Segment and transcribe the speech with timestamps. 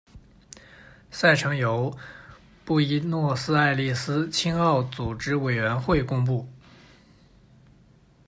[1.11, 1.95] 赛程由
[2.65, 6.47] 布宜诺斯艾利斯青奥组织委员会公布。